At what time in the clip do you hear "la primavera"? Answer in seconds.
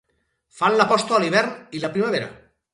1.85-2.35